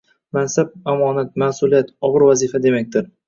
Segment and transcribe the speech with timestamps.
[0.37, 3.07] mansab omonat, mas’uliyat, og‘ir vazifa demakdir.